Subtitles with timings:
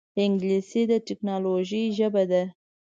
[0.23, 2.43] انګلیسي د ټکنالوجۍ ژبه ده